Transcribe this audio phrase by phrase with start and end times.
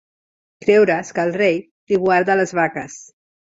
[0.65, 1.61] Creure's que el rei
[1.93, 3.01] li guarda les vaques.